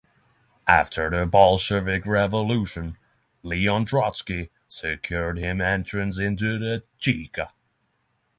[0.67, 2.97] After the Bolshevik Revolution,
[3.43, 7.51] Leon Trotsky secured him entrance into the Cheka.